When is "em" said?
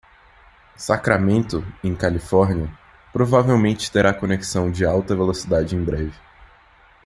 1.83-1.95, 5.75-5.83